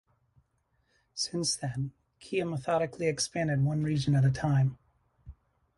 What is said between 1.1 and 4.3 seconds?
Since then, Kia methodically expanded one region at